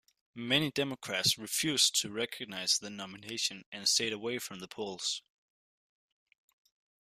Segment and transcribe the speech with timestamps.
[0.33, 5.21] Many Democrats refused to recognize the nomination and stayed away from the polls.